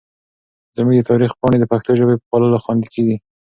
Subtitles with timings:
[0.75, 3.15] زموږ د تاریخ پاڼې د پښتو ژبې په پاللو خوندي کېږي.